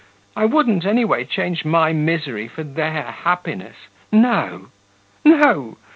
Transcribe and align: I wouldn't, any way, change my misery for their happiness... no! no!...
I 0.35 0.45
wouldn't, 0.45 0.83
any 0.83 1.05
way, 1.05 1.25
change 1.25 1.63
my 1.63 1.93
misery 1.93 2.47
for 2.47 2.63
their 2.63 2.91
happiness... 3.03 3.75
no! 4.11 4.69
no!... 5.23 5.77